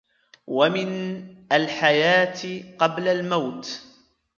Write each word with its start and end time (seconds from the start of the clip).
وَمِنْ 0.47 0.87
الْحَيَاةِ 1.51 2.61
قَبْلَ 2.77 3.07
الْمَوْتِ 3.07 3.81